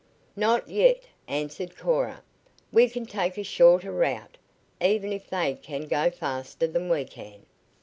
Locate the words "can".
2.89-3.05, 5.61-5.83, 7.05-7.45